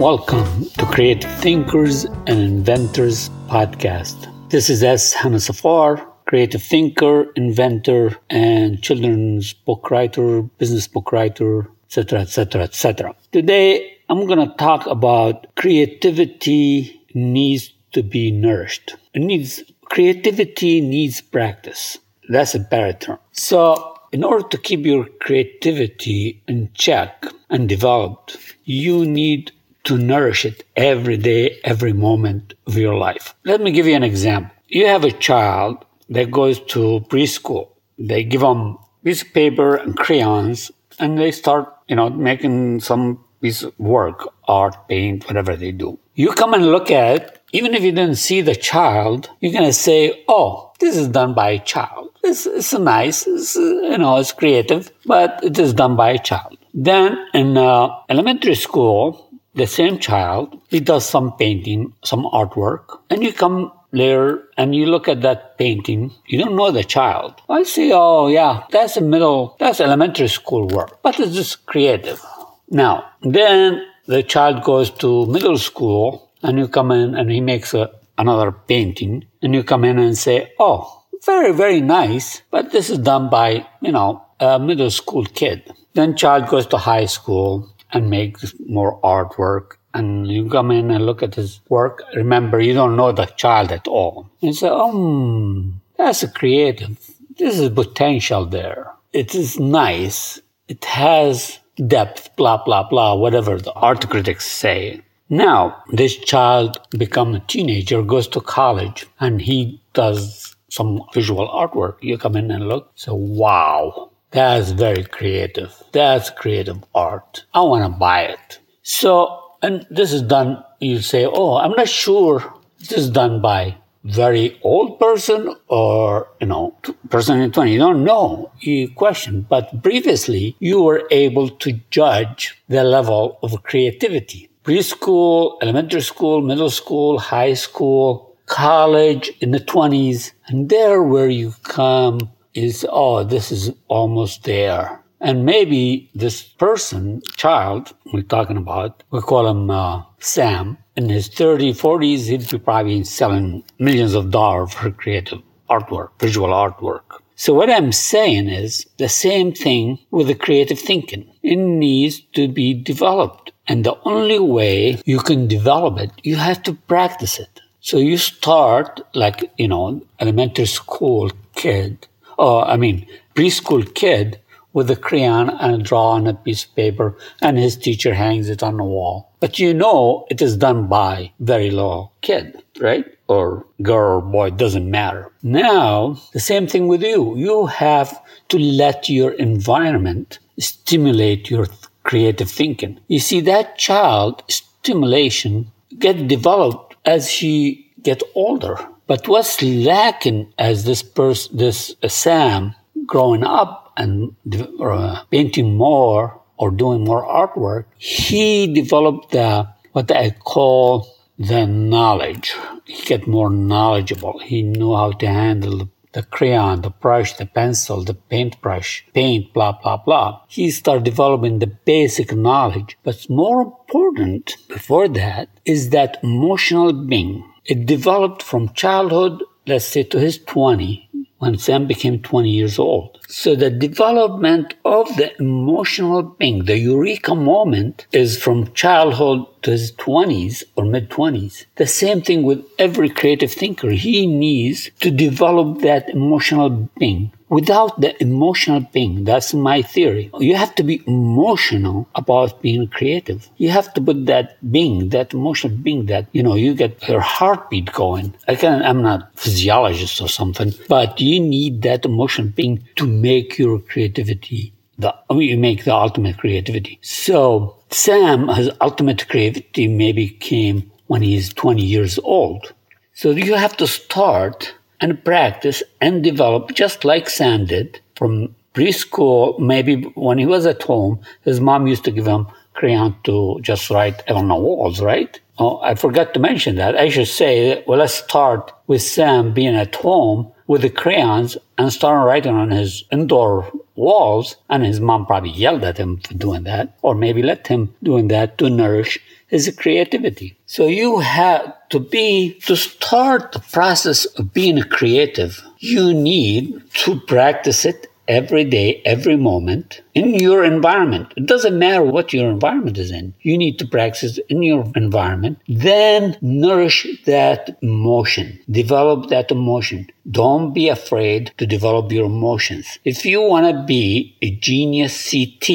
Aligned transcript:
Welcome 0.00 0.64
to 0.78 0.86
Creative 0.86 1.30
Thinkers 1.40 2.04
and 2.04 2.40
Inventors 2.40 3.28
podcast. 3.48 4.32
This 4.48 4.70
is 4.70 4.82
S. 4.82 5.12
Hannah 5.12 5.40
Safar, 5.40 5.98
creative 6.24 6.62
thinker, 6.62 7.30
inventor, 7.36 8.16
and 8.30 8.82
children's 8.82 9.52
book 9.52 9.90
writer, 9.90 10.40
business 10.40 10.88
book 10.88 11.12
writer, 11.12 11.68
etc., 11.84 12.20
etc., 12.20 12.62
etc. 12.62 13.14
Today, 13.30 13.98
I'm 14.08 14.24
going 14.24 14.38
to 14.38 14.56
talk 14.56 14.86
about 14.86 15.54
creativity 15.56 16.98
needs 17.12 17.70
to 17.92 18.02
be 18.02 18.30
nourished. 18.30 18.96
It 19.12 19.20
needs 19.20 19.62
creativity 19.84 20.80
needs 20.80 21.20
practice. 21.20 21.98
That's 22.30 22.54
a 22.54 22.60
better 22.60 22.94
term. 22.94 23.18
So, 23.32 23.98
in 24.12 24.24
order 24.24 24.48
to 24.48 24.56
keep 24.56 24.86
your 24.86 25.04
creativity 25.20 26.42
in 26.48 26.70
check 26.72 27.26
and 27.50 27.68
developed, 27.68 28.38
you 28.64 29.04
need 29.04 29.52
to 29.90 29.98
nourish 29.98 30.44
it 30.44 30.64
every 30.76 31.16
day, 31.16 31.58
every 31.64 31.92
moment 31.92 32.54
of 32.68 32.76
your 32.76 32.94
life. 32.94 33.34
Let 33.44 33.60
me 33.60 33.72
give 33.72 33.86
you 33.88 33.96
an 33.96 34.04
example. 34.04 34.54
You 34.68 34.86
have 34.86 35.02
a 35.02 35.10
child 35.10 35.84
that 36.08 36.30
goes 36.30 36.60
to 36.74 37.04
preschool. 37.08 37.70
They 37.98 38.22
give 38.22 38.42
them 38.42 38.78
piece 39.02 39.22
of 39.22 39.32
paper 39.32 39.74
and 39.74 39.96
crayons 39.96 40.70
and 41.00 41.18
they 41.18 41.32
start, 41.32 41.74
you 41.88 41.96
know, 41.96 42.08
making 42.08 42.80
some 42.80 43.24
piece 43.42 43.64
of 43.64 43.76
work, 43.80 44.28
art, 44.46 44.76
paint, 44.86 45.26
whatever 45.26 45.56
they 45.56 45.72
do. 45.72 45.98
You 46.14 46.30
come 46.34 46.54
and 46.54 46.66
look 46.66 46.90
at 46.92 47.16
it, 47.16 47.42
even 47.52 47.74
if 47.74 47.82
you 47.82 47.90
didn't 47.90 48.16
see 48.16 48.42
the 48.42 48.54
child, 48.54 49.28
you're 49.40 49.52
going 49.52 49.64
to 49.64 49.72
say, 49.72 50.22
oh, 50.28 50.72
this 50.78 50.96
is 50.96 51.08
done 51.08 51.34
by 51.34 51.50
a 51.50 51.64
child. 51.64 52.10
It's, 52.22 52.46
it's 52.46 52.72
nice, 52.74 53.26
it's, 53.26 53.56
you 53.56 53.98
know, 53.98 54.18
it's 54.18 54.30
creative, 54.30 54.92
but 55.04 55.42
it 55.42 55.58
is 55.58 55.72
done 55.72 55.96
by 55.96 56.10
a 56.10 56.18
child. 56.18 56.58
Then 56.74 57.18
in 57.34 57.56
uh, 57.56 57.88
elementary 58.08 58.54
school, 58.54 59.29
the 59.54 59.66
same 59.66 59.98
child, 59.98 60.60
he 60.68 60.80
does 60.80 61.08
some 61.08 61.36
painting, 61.36 61.92
some 62.04 62.24
artwork, 62.24 63.00
and 63.10 63.22
you 63.22 63.32
come 63.32 63.72
later 63.92 64.48
and 64.56 64.74
you 64.74 64.86
look 64.86 65.08
at 65.08 65.22
that 65.22 65.58
painting, 65.58 66.12
you 66.26 66.38
don't 66.38 66.56
know 66.56 66.70
the 66.70 66.84
child. 66.84 67.34
I 67.48 67.64
say, 67.64 67.90
oh 67.92 68.28
yeah, 68.28 68.64
that's 68.70 68.96
a 68.96 69.00
middle, 69.00 69.56
that's 69.58 69.80
elementary 69.80 70.28
school 70.28 70.68
work, 70.68 71.02
but 71.02 71.18
it's 71.18 71.34
just 71.34 71.66
creative. 71.66 72.22
Now, 72.68 73.10
then 73.22 73.84
the 74.06 74.22
child 74.22 74.62
goes 74.62 74.90
to 74.90 75.26
middle 75.26 75.58
school 75.58 76.30
and 76.42 76.58
you 76.58 76.68
come 76.68 76.92
in 76.92 77.14
and 77.16 77.30
he 77.30 77.40
makes 77.40 77.74
a, 77.74 77.90
another 78.16 78.52
painting 78.52 79.26
and 79.42 79.54
you 79.54 79.64
come 79.64 79.84
in 79.84 79.98
and 79.98 80.16
say, 80.16 80.52
oh, 80.58 81.04
very, 81.26 81.52
very 81.52 81.80
nice, 81.80 82.42
but 82.50 82.72
this 82.72 82.88
is 82.88 82.98
done 82.98 83.28
by, 83.28 83.66
you 83.82 83.92
know, 83.92 84.24
a 84.38 84.58
middle 84.58 84.90
school 84.90 85.24
kid. 85.24 85.70
Then 85.94 86.16
child 86.16 86.48
goes 86.48 86.66
to 86.68 86.78
high 86.78 87.06
school 87.06 87.74
and 87.92 88.10
makes 88.10 88.54
more 88.66 89.00
artwork 89.02 89.76
and 89.94 90.30
you 90.30 90.48
come 90.48 90.70
in 90.70 90.90
and 90.90 91.06
look 91.06 91.22
at 91.22 91.34
his 91.34 91.60
work. 91.68 92.02
Remember, 92.14 92.60
you 92.60 92.74
don't 92.74 92.96
know 92.96 93.12
the 93.12 93.26
child 93.26 93.72
at 93.72 93.88
all. 93.88 94.30
And 94.42 94.54
say, 94.54 94.68
oh, 94.70 95.72
that's 95.96 96.22
a 96.22 96.28
creative. 96.28 96.98
This 97.36 97.58
is 97.58 97.70
potential 97.70 98.46
there. 98.46 98.92
It 99.12 99.34
is 99.34 99.58
nice. 99.58 100.40
It 100.68 100.84
has 100.84 101.58
depth, 101.86 102.34
blah, 102.36 102.62
blah, 102.62 102.88
blah, 102.88 103.14
whatever 103.14 103.58
the 103.58 103.72
art 103.72 104.08
critics 104.08 104.46
say. 104.46 105.00
Now, 105.28 105.82
this 105.92 106.16
child 106.16 106.80
becomes 106.90 107.36
a 107.36 107.40
teenager, 107.40 108.02
goes 108.02 108.28
to 108.28 108.40
college, 108.40 109.06
and 109.20 109.40
he 109.40 109.80
does 109.92 110.54
some 110.68 111.02
visual 111.14 111.48
artwork. 111.48 111.96
You 112.00 112.18
come 112.18 112.36
in 112.36 112.50
and 112.50 112.68
look, 112.68 112.92
so 112.94 113.14
wow, 113.14 114.09
that's 114.30 114.70
very 114.70 115.04
creative. 115.04 115.74
That's 115.92 116.30
creative 116.30 116.84
art. 116.94 117.44
I 117.52 117.62
want 117.62 117.92
to 117.92 117.98
buy 117.98 118.22
it. 118.22 118.60
So, 118.82 119.40
and 119.62 119.86
this 119.90 120.12
is 120.12 120.22
done, 120.22 120.62
you 120.78 121.00
say, 121.00 121.26
oh, 121.26 121.56
I'm 121.56 121.72
not 121.72 121.88
sure 121.88 122.54
this 122.78 122.92
is 122.92 123.10
done 123.10 123.42
by 123.42 123.76
very 124.04 124.58
old 124.62 124.98
person 124.98 125.54
or 125.68 126.26
you 126.40 126.46
know 126.46 126.74
person 127.10 127.38
in 127.38 127.52
20 127.52 127.72
you 127.72 127.78
don't 127.78 128.02
know 128.02 128.50
you 128.60 128.90
question 128.92 129.42
but 129.42 129.82
previously 129.82 130.56
you 130.58 130.80
were 130.80 131.06
able 131.10 131.50
to 131.50 131.78
judge 131.90 132.58
the 132.68 132.82
level 132.82 133.38
of 133.42 133.62
creativity 133.62 134.48
preschool 134.64 135.58
elementary 135.60 136.00
school 136.00 136.40
middle 136.40 136.70
school 136.70 137.18
high 137.18 137.52
school 137.52 138.34
college 138.46 139.30
in 139.40 139.50
the 139.50 139.60
20s 139.60 140.32
and 140.46 140.70
there 140.70 141.02
where 141.02 141.28
you 141.28 141.52
come 141.62 142.18
is 142.54 142.86
oh 142.90 143.24
this 143.24 143.52
is 143.52 143.72
almost 143.88 144.44
there 144.44 145.00
and 145.20 145.44
maybe 145.44 146.10
this 146.14 146.42
person 146.42 147.22
child 147.36 147.92
we're 148.12 148.22
talking 148.22 148.56
about 148.56 149.02
we 149.10 149.20
call 149.20 149.46
him 149.46 149.70
uh, 149.70 150.02
sam 150.18 150.76
in 151.00 151.08
his 151.08 151.28
30s, 151.28 151.76
40s, 151.80 152.26
he'd 152.28 152.50
be 152.50 152.58
probably 152.58 153.02
selling 153.04 153.64
millions 153.78 154.14
of 154.14 154.30
dollars 154.30 154.74
for 154.74 154.90
creative 154.90 155.40
artwork, 155.68 156.10
visual 156.20 156.48
artwork. 156.48 157.06
So 157.36 157.54
what 157.54 157.70
I'm 157.70 157.92
saying 157.92 158.48
is 158.48 158.86
the 158.98 159.08
same 159.08 159.52
thing 159.52 159.98
with 160.10 160.26
the 160.26 160.34
creative 160.34 160.78
thinking. 160.78 161.22
It 161.42 161.56
needs 161.56 162.20
to 162.34 162.48
be 162.48 162.74
developed. 162.74 163.52
And 163.66 163.84
the 163.84 163.98
only 164.04 164.38
way 164.38 165.00
you 165.06 165.20
can 165.20 165.48
develop 165.48 165.98
it, 165.98 166.10
you 166.22 166.36
have 166.36 166.62
to 166.64 166.74
practice 166.74 167.38
it. 167.38 167.60
So 167.80 167.96
you 167.96 168.18
start 168.18 169.00
like, 169.14 169.50
you 169.56 169.68
know, 169.68 170.02
elementary 170.18 170.66
school 170.66 171.30
kid, 171.54 172.06
or 172.40 172.66
I 172.66 172.76
mean, 172.76 173.06
preschool 173.34 173.94
kid 173.94 174.40
with 174.72 174.90
a 174.90 174.96
crayon 174.96 175.50
and 175.50 175.74
a 175.74 175.84
draw 175.84 176.12
on 176.12 176.26
a 176.26 176.34
piece 176.34 176.64
of 176.64 176.74
paper 176.74 177.16
and 177.42 177.58
his 177.58 177.76
teacher 177.76 178.14
hangs 178.14 178.48
it 178.48 178.62
on 178.62 178.78
the 178.78 178.84
wall. 178.84 179.30
But 179.40 179.58
you 179.58 179.74
know 179.74 180.26
it 180.30 180.40
is 180.40 180.56
done 180.56 180.86
by 180.86 181.32
very 181.40 181.70
little 181.70 182.12
kid, 182.22 182.62
right? 182.80 183.04
Or 183.28 183.66
girl 183.82 184.18
or 184.18 184.22
boy, 184.22 184.50
doesn't 184.50 184.90
matter. 184.90 185.30
Now, 185.42 186.18
the 186.32 186.40
same 186.40 186.66
thing 186.66 186.88
with 186.88 187.02
you. 187.02 187.36
You 187.36 187.66
have 187.66 188.20
to 188.48 188.58
let 188.58 189.08
your 189.08 189.32
environment 189.32 190.38
stimulate 190.58 191.50
your 191.50 191.66
creative 192.04 192.50
thinking. 192.50 192.98
You 193.08 193.20
see, 193.20 193.40
that 193.42 193.76
child 193.76 194.42
stimulation 194.48 195.70
get 195.98 196.26
developed 196.26 196.96
as 197.04 197.28
he 197.28 197.90
get 198.02 198.22
older. 198.34 198.76
But 199.10 199.26
what's 199.26 199.60
lacking 199.60 200.54
as 200.56 200.84
this 200.84 201.02
person, 201.02 201.56
this 201.56 201.96
uh, 202.00 202.06
Sam 202.06 202.76
growing 203.06 203.42
up 203.42 203.92
and 203.96 204.36
uh, 204.80 205.24
painting 205.32 205.76
more 205.76 206.40
or 206.58 206.70
doing 206.70 207.02
more 207.02 207.26
artwork, 207.26 207.86
he 207.98 208.72
developed 208.72 209.32
the, 209.32 209.66
what 209.90 210.12
I 210.12 210.30
call 210.30 211.08
the 211.40 211.66
knowledge. 211.66 212.54
He 212.84 213.02
get 213.02 213.26
more 213.26 213.50
knowledgeable. 213.50 214.38
He 214.38 214.62
knew 214.62 214.94
how 214.94 215.10
to 215.10 215.26
handle 215.26 215.90
the, 216.12 216.22
crayon, 216.22 216.82
the 216.82 216.90
brush, 216.90 217.32
the 217.32 217.46
pencil, 217.46 218.04
the 218.04 218.14
paintbrush, 218.14 219.04
paint, 219.12 219.52
blah, 219.52 219.72
blah, 219.72 219.96
blah. 219.96 220.40
He 220.46 220.70
started 220.70 221.02
developing 221.02 221.58
the 221.58 221.66
basic 221.66 222.32
knowledge. 222.32 222.96
But 223.02 223.28
more 223.28 223.60
important 223.62 224.54
before 224.68 225.08
that 225.08 225.48
is 225.64 225.90
that 225.90 226.18
emotional 226.22 226.92
being. 226.92 227.49
It 227.64 227.86
developed 227.86 228.42
from 228.42 228.72
childhood, 228.72 229.42
let's 229.66 229.84
say 229.84 230.02
to 230.04 230.18
his 230.18 230.38
20, 230.38 231.08
when 231.38 231.56
Sam 231.56 231.86
became 231.86 232.20
20 232.20 232.50
years 232.50 232.78
old. 232.78 233.18
So 233.28 233.54
the 233.54 233.70
development 233.70 234.74
of 234.84 235.08
the 235.16 235.34
emotional 235.40 236.22
being, 236.22 236.64
the 236.64 236.78
eureka 236.78 237.34
moment, 237.34 238.06
is 238.12 238.42
from 238.42 238.72
childhood 238.74 239.46
to 239.62 239.70
his 239.70 239.92
20s 239.92 240.64
or 240.76 240.84
mid 240.84 241.10
20s. 241.10 241.64
The 241.76 241.86
same 241.86 242.20
thing 242.22 242.42
with 242.42 242.64
every 242.78 243.08
creative 243.08 243.52
thinker. 243.52 243.90
He 243.90 244.26
needs 244.26 244.90
to 245.00 245.10
develop 245.10 245.80
that 245.80 246.10
emotional 246.10 246.90
being 246.98 247.32
without 247.50 248.00
the 248.00 248.10
emotional 248.22 248.80
being. 248.92 249.24
That's 249.24 249.52
my 249.52 249.82
theory. 249.82 250.30
You 250.38 250.56
have 250.56 250.74
to 250.76 250.82
be 250.82 251.02
emotional 251.06 252.08
about 252.14 252.62
being 252.62 252.88
creative. 252.88 253.48
You 253.58 253.70
have 253.70 253.92
to 253.94 254.00
put 254.00 254.24
that 254.26 254.56
being, 254.72 255.10
that 255.10 255.34
emotional 255.34 255.76
being 255.76 256.06
that, 256.06 256.28
you 256.32 256.42
know, 256.42 256.54
you 256.54 256.74
get 256.74 257.06
your 257.06 257.20
heartbeat 257.20 257.92
going. 257.92 258.34
Again, 258.48 258.82
I'm 258.82 259.02
not 259.02 259.36
physiologist 259.36 260.22
or 260.22 260.28
something, 260.28 260.72
but 260.88 261.20
you 261.20 261.40
need 261.40 261.82
that 261.82 262.06
emotional 262.06 262.48
being 262.48 262.82
to 262.96 263.06
make 263.06 263.58
your 263.58 263.80
creativity 263.80 264.72
the, 265.00 265.14
you 265.30 265.56
make 265.56 265.84
the 265.84 265.94
ultimate 265.94 266.38
creativity. 266.38 266.98
So 267.02 267.76
Sam, 267.90 268.48
his 268.48 268.70
ultimate 268.80 269.28
creativity 269.28 269.88
maybe 269.88 270.28
came 270.28 270.90
when 271.06 271.22
he's 271.22 271.52
20 271.54 271.82
years 271.82 272.18
old. 272.22 272.72
So 273.14 273.30
you 273.30 273.54
have 273.54 273.76
to 273.78 273.86
start 273.86 274.74
and 275.00 275.24
practice 275.24 275.82
and 276.00 276.22
develop 276.22 276.72
just 276.74 277.04
like 277.04 277.28
Sam 277.30 277.66
did 277.66 278.00
from 278.16 278.54
preschool. 278.74 279.58
Maybe 279.58 280.02
when 280.14 280.38
he 280.38 280.46
was 280.46 280.66
at 280.66 280.82
home, 280.82 281.20
his 281.42 281.60
mom 281.60 281.86
used 281.86 282.04
to 282.04 282.10
give 282.10 282.26
him 282.26 282.46
crayon 282.74 283.16
to 283.24 283.58
just 283.62 283.90
write 283.90 284.28
on 284.30 284.48
the 284.48 284.54
walls, 284.54 285.00
right? 285.00 285.38
Oh, 285.60 285.78
I 285.82 285.94
forgot 285.94 286.32
to 286.32 286.40
mention 286.40 286.76
that. 286.76 286.96
I 286.96 287.10
should 287.10 287.28
say, 287.28 287.84
well, 287.86 287.98
let's 287.98 288.14
start 288.14 288.72
with 288.86 289.02
Sam 289.02 289.52
being 289.52 289.76
at 289.76 289.94
home 289.94 290.50
with 290.66 290.80
the 290.80 290.88
crayons 290.88 291.58
and 291.76 291.92
start 291.92 292.26
writing 292.26 292.54
on 292.54 292.70
his 292.70 293.04
indoor 293.12 293.70
walls. 293.94 294.56
And 294.70 294.86
his 294.86 295.00
mom 295.00 295.26
probably 295.26 295.50
yelled 295.50 295.84
at 295.84 295.98
him 295.98 296.16
for 296.16 296.32
doing 296.32 296.62
that, 296.64 296.96
or 297.02 297.14
maybe 297.14 297.42
let 297.42 297.66
him 297.66 297.94
doing 298.02 298.28
that 298.28 298.56
to 298.56 298.70
nourish 298.70 299.18
his 299.48 299.70
creativity. 299.78 300.56
So 300.64 300.86
you 300.86 301.18
have 301.18 301.74
to 301.90 302.00
be, 302.00 302.54
to 302.60 302.74
start 302.74 303.52
the 303.52 303.58
process 303.58 304.24
of 304.24 304.54
being 304.54 304.80
creative, 304.84 305.62
you 305.78 306.14
need 306.14 306.90
to 307.04 307.20
practice 307.20 307.84
it 307.84 308.06
every 308.28 308.64
day, 308.64 309.02
every 309.04 309.36
moment 309.36 310.02
in 310.14 310.34
your 310.34 310.64
environment. 310.64 311.32
It 311.36 311.46
doesn't 311.46 311.78
matter 311.78 312.02
what 312.02 312.32
your 312.32 312.50
environment 312.50 312.98
is 312.98 313.10
in. 313.10 313.34
You 313.42 313.58
need 313.58 313.78
to 313.78 313.86
practice 313.86 314.38
in 314.48 314.62
your 314.62 314.90
environment. 314.94 315.58
Then 315.68 316.36
nourish 316.40 317.06
that 317.26 317.78
emotion. 317.82 318.58
Develop 318.70 319.28
that 319.30 319.50
emotion. 319.50 320.08
Don't 320.30 320.72
be 320.72 320.88
afraid 320.88 321.52
to 321.58 321.66
develop 321.66 322.12
your 322.12 322.26
emotions. 322.26 322.98
If 323.04 323.24
you 323.24 323.42
want 323.42 323.66
to 323.74 323.82
be 323.84 324.36
a 324.42 324.50
genius 324.56 325.30
CT, 325.30 325.70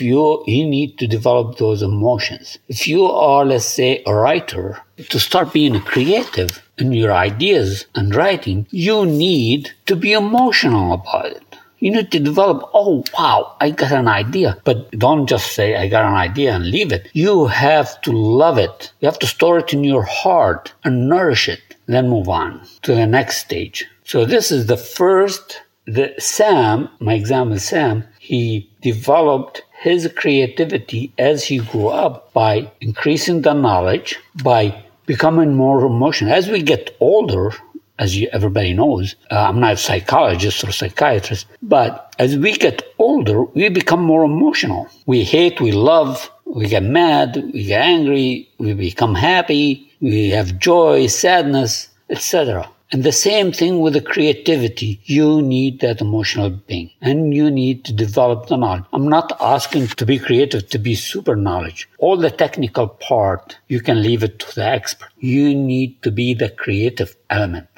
you, 0.00 0.42
you 0.46 0.66
need 0.66 0.98
to 0.98 1.06
develop 1.06 1.58
those 1.58 1.82
emotions. 1.82 2.58
If 2.68 2.88
you 2.88 3.04
are, 3.04 3.44
let's 3.44 3.64
say, 3.64 4.02
a 4.06 4.14
writer, 4.14 4.80
to 4.96 5.20
start 5.20 5.52
being 5.52 5.80
creative 5.80 6.62
in 6.78 6.92
your 6.92 7.12
ideas 7.12 7.86
and 7.94 8.14
writing, 8.14 8.66
you 8.70 9.06
need 9.06 9.70
to 9.86 9.96
be 9.96 10.12
emotional 10.12 10.92
about 10.92 11.26
it. 11.26 11.43
You 11.84 11.90
need 11.90 12.10
to 12.12 12.18
develop, 12.18 12.70
oh, 12.72 13.04
wow, 13.12 13.56
I 13.60 13.68
got 13.68 13.92
an 13.92 14.08
idea. 14.08 14.56
But 14.64 14.90
don't 14.92 15.26
just 15.26 15.52
say, 15.52 15.76
I 15.76 15.86
got 15.86 16.06
an 16.06 16.14
idea 16.14 16.54
and 16.54 16.70
leave 16.70 16.92
it. 16.92 17.10
You 17.12 17.44
have 17.48 18.00
to 18.00 18.10
love 18.10 18.56
it. 18.56 18.90
You 19.00 19.06
have 19.06 19.18
to 19.18 19.26
store 19.26 19.58
it 19.58 19.74
in 19.74 19.84
your 19.84 20.04
heart 20.04 20.72
and 20.82 21.10
nourish 21.10 21.46
it. 21.46 21.60
Then 21.84 22.08
move 22.08 22.30
on 22.30 22.66
to 22.84 22.94
the 22.94 23.06
next 23.06 23.36
stage. 23.36 23.84
So 24.04 24.24
this 24.24 24.50
is 24.50 24.64
the 24.64 24.78
first, 24.78 25.60
the 25.84 26.14
Sam, 26.18 26.88
my 27.00 27.12
example 27.12 27.58
Sam, 27.58 28.04
he 28.18 28.66
developed 28.80 29.60
his 29.82 30.10
creativity 30.16 31.12
as 31.18 31.44
he 31.44 31.58
grew 31.58 31.88
up 31.88 32.32
by 32.32 32.72
increasing 32.80 33.42
the 33.42 33.52
knowledge, 33.52 34.16
by 34.42 34.82
becoming 35.04 35.54
more 35.54 35.84
emotional. 35.84 36.32
As 36.32 36.48
we 36.48 36.62
get 36.62 36.96
older, 36.98 37.52
as 37.98 38.16
you, 38.16 38.28
everybody 38.32 38.72
knows, 38.72 39.14
uh, 39.30 39.46
I'm 39.48 39.60
not 39.60 39.74
a 39.74 39.76
psychologist 39.76 40.64
or 40.64 40.72
psychiatrist, 40.72 41.46
but 41.62 42.14
as 42.18 42.36
we 42.36 42.54
get 42.54 42.82
older, 42.98 43.42
we 43.42 43.68
become 43.68 44.02
more 44.02 44.24
emotional. 44.24 44.88
We 45.06 45.22
hate, 45.22 45.60
we 45.60 45.72
love, 45.72 46.30
we 46.44 46.66
get 46.66 46.82
mad, 46.82 47.36
we 47.52 47.64
get 47.64 47.82
angry, 47.82 48.48
we 48.58 48.74
become 48.74 49.14
happy, 49.14 49.92
we 50.00 50.30
have 50.30 50.58
joy, 50.58 51.06
sadness, 51.06 51.88
etc. 52.10 52.68
And 52.92 53.02
the 53.02 53.12
same 53.12 53.50
thing 53.50 53.80
with 53.80 53.94
the 53.94 54.00
creativity. 54.00 55.00
You 55.04 55.42
need 55.42 55.80
that 55.80 56.00
emotional 56.00 56.50
being 56.50 56.90
and 57.00 57.34
you 57.34 57.50
need 57.50 57.84
to 57.86 57.92
develop 57.92 58.46
the 58.46 58.56
knowledge. 58.56 58.84
I'm 58.92 59.08
not 59.08 59.36
asking 59.40 59.88
to 59.88 60.06
be 60.06 60.18
creative 60.18 60.68
to 60.68 60.78
be 60.78 60.94
super 60.94 61.34
knowledge. 61.34 61.88
All 61.98 62.16
the 62.16 62.30
technical 62.30 62.86
part, 62.88 63.58
you 63.68 63.80
can 63.80 64.02
leave 64.02 64.22
it 64.22 64.38
to 64.40 64.54
the 64.54 64.64
expert. 64.64 65.08
You 65.18 65.54
need 65.54 66.02
to 66.02 66.10
be 66.12 66.34
the 66.34 66.50
creative 66.50 67.16
element 67.30 67.68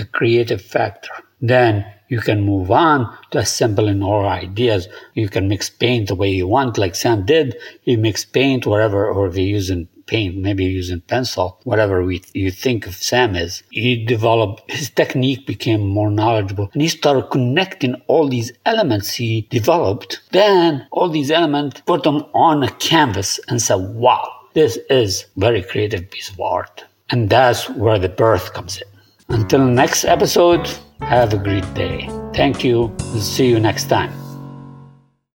the 0.00 0.06
creative 0.06 0.62
factor. 0.62 1.12
Then 1.42 1.84
you 2.08 2.20
can 2.20 2.40
move 2.42 2.70
on 2.70 3.16
to 3.30 3.38
assembling 3.38 4.02
all 4.02 4.26
ideas. 4.26 4.88
You 5.14 5.28
can 5.28 5.48
mix 5.48 5.68
paint 5.68 6.08
the 6.08 6.14
way 6.14 6.30
you 6.30 6.46
want, 6.46 6.78
like 6.78 6.94
Sam 6.94 7.24
did. 7.24 7.56
He 7.82 7.96
mix 7.96 8.24
paint 8.24 8.66
wherever, 8.66 9.06
or 9.06 9.28
if 9.28 9.36
you're 9.36 9.46
using 9.46 9.88
paint, 10.06 10.36
maybe 10.36 10.64
using 10.64 11.00
pencil, 11.02 11.60
whatever 11.64 12.02
we, 12.02 12.22
you 12.32 12.50
think 12.50 12.86
of 12.86 12.94
Sam 12.94 13.36
is. 13.36 13.62
He 13.70 14.04
developed, 14.04 14.68
his 14.68 14.90
technique 14.90 15.46
became 15.46 15.86
more 15.86 16.10
knowledgeable 16.10 16.68
and 16.72 16.82
he 16.82 16.88
started 16.88 17.30
connecting 17.30 17.94
all 18.08 18.26
these 18.28 18.50
elements 18.66 19.14
he 19.14 19.46
developed. 19.50 20.20
Then 20.32 20.88
all 20.90 21.10
these 21.10 21.30
elements, 21.30 21.82
put 21.86 22.02
them 22.02 22.24
on 22.34 22.64
a 22.64 22.70
canvas 22.72 23.38
and 23.48 23.62
said, 23.62 23.76
wow, 23.94 24.28
this 24.54 24.78
is 24.88 25.26
very 25.36 25.62
creative 25.62 26.10
piece 26.10 26.28
of 26.28 26.40
art. 26.40 26.84
And 27.10 27.30
that's 27.30 27.68
where 27.70 27.98
the 27.98 28.08
birth 28.08 28.52
comes 28.52 28.78
in. 28.78 28.89
Until 29.30 29.64
next 29.64 30.04
episode, 30.04 30.68
have 31.00 31.32
a 31.32 31.38
great 31.38 31.64
day. 31.74 32.08
Thank 32.34 32.64
you. 32.64 32.94
See 33.18 33.46
you 33.46 33.60
next 33.60 33.88
time. 33.88 34.12